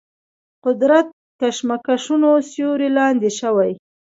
[0.65, 1.07] قدرت
[1.39, 3.71] کشمکشونو سیوري لاندې شوي.